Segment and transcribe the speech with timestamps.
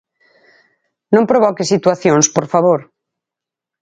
[1.15, 2.79] Non provoque situacións, por favor.